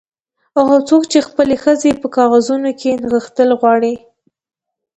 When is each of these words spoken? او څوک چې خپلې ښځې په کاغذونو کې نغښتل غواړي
او 0.59 0.65
څوک 0.89 1.03
چې 1.11 1.19
خپلې 1.27 1.55
ښځې 1.63 1.91
په 2.01 2.07
کاغذونو 2.15 2.69
کې 2.79 2.91
نغښتل 3.03 3.49
غواړي 3.59 3.95